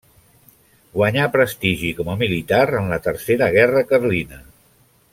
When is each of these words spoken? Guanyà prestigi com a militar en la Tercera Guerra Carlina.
Guanyà 0.95 1.27
prestigi 1.35 1.91
com 1.99 2.11
a 2.13 2.17
militar 2.23 2.63
en 2.81 2.91
la 2.95 2.99
Tercera 3.09 3.51
Guerra 3.59 3.85
Carlina. 3.93 4.43